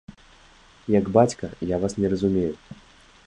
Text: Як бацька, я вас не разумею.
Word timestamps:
Як 0.99 1.09
бацька, 1.17 1.45
я 1.61 1.77
вас 1.83 1.93
не 2.01 2.07
разумею. 2.13 2.53